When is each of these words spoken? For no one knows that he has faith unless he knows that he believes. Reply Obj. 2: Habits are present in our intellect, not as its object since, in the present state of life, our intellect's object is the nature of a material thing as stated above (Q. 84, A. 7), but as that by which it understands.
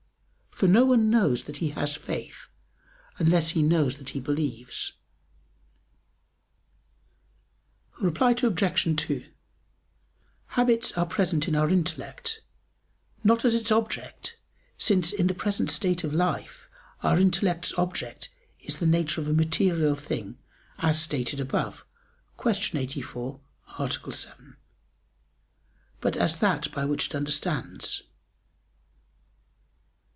For 0.51 0.67
no 0.67 0.85
one 0.85 1.09
knows 1.09 1.45
that 1.45 1.57
he 1.57 1.69
has 1.69 1.95
faith 1.95 2.45
unless 3.17 3.49
he 3.51 3.63
knows 3.63 3.97
that 3.97 4.11
he 4.11 4.19
believes. 4.19 4.93
Reply 7.99 8.35
Obj. 8.43 8.95
2: 8.95 9.25
Habits 10.49 10.91
are 10.91 11.07
present 11.07 11.47
in 11.47 11.55
our 11.55 11.67
intellect, 11.67 12.41
not 13.23 13.43
as 13.43 13.55
its 13.55 13.71
object 13.71 14.37
since, 14.77 15.11
in 15.11 15.25
the 15.25 15.33
present 15.33 15.71
state 15.71 16.03
of 16.03 16.13
life, 16.13 16.69
our 17.01 17.17
intellect's 17.17 17.73
object 17.75 18.29
is 18.59 18.77
the 18.77 18.85
nature 18.85 19.19
of 19.19 19.27
a 19.27 19.33
material 19.33 19.95
thing 19.95 20.37
as 20.77 21.01
stated 21.01 21.39
above 21.39 21.83
(Q. 22.39 22.51
84, 22.79 23.39
A. 23.79 23.89
7), 23.91 24.57
but 25.99 26.15
as 26.15 26.37
that 26.37 26.71
by 26.71 26.85
which 26.85 27.07
it 27.07 27.15
understands. 27.15 28.03